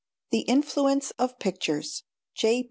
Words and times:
_THE 0.31 0.39
INFLUENCE 0.49 1.11
OF 1.19 1.37
PICTURES. 1.37 2.05
J. 2.33 2.59